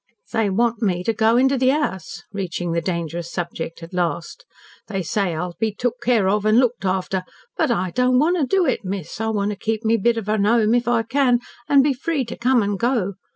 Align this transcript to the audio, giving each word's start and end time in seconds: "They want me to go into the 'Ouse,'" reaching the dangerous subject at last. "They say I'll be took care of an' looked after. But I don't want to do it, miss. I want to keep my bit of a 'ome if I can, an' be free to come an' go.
"They 0.31 0.49
want 0.49 0.81
me 0.81 1.03
to 1.03 1.13
go 1.13 1.37
into 1.37 1.59
the 1.59 1.69
'Ouse,'" 1.71 2.23
reaching 2.33 2.71
the 2.71 2.81
dangerous 2.81 3.31
subject 3.31 3.83
at 3.83 3.93
last. 3.93 4.45
"They 4.87 5.03
say 5.03 5.35
I'll 5.35 5.55
be 5.59 5.71
took 5.75 6.01
care 6.01 6.27
of 6.27 6.43
an' 6.43 6.57
looked 6.57 6.85
after. 6.85 7.23
But 7.55 7.69
I 7.69 7.91
don't 7.91 8.17
want 8.17 8.35
to 8.37 8.47
do 8.47 8.65
it, 8.65 8.83
miss. 8.83 9.21
I 9.21 9.27
want 9.27 9.51
to 9.51 9.55
keep 9.55 9.85
my 9.85 9.97
bit 9.97 10.17
of 10.17 10.27
a 10.27 10.33
'ome 10.39 10.73
if 10.73 10.87
I 10.87 11.03
can, 11.03 11.39
an' 11.69 11.83
be 11.83 11.93
free 11.93 12.25
to 12.25 12.35
come 12.35 12.63
an' 12.63 12.77
go. 12.77 13.13